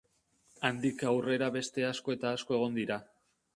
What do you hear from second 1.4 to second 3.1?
beste asko eta asko egon dira.